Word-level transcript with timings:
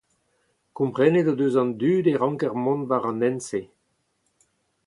Komprenet 0.77 1.29
o 1.31 1.33
deus 1.39 1.55
an 1.61 1.69
dud 1.79 2.05
e 2.11 2.13
ranker 2.21 2.53
mont 2.63 2.87
war 2.89 3.03
an 3.09 3.23
hent-se. 3.25 3.61